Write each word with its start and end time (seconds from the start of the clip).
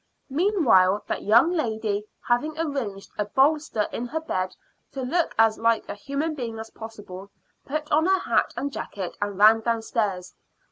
Meanwhile 0.31 1.03
that 1.05 1.21
young 1.21 1.51
lady, 1.51 2.07
having 2.21 2.57
arranged 2.59 3.11
a 3.19 3.25
bolster 3.25 3.83
in 3.91 4.07
her 4.07 4.19
bed 4.19 4.55
to 4.93 5.03
look 5.03 5.35
as 5.37 5.59
like 5.59 5.87
a 5.87 5.93
human 5.93 6.33
being 6.33 6.57
as 6.57 6.71
possible, 6.71 7.29
put 7.67 7.91
on 7.91 8.07
her 8.07 8.17
hat 8.21 8.51
and 8.57 8.73
jacket 8.73 9.15
and 9.21 9.37
ran 9.37 9.59
downstairs. 9.59 10.33